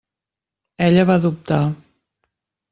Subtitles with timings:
[0.85, 1.61] Ella va dubtar.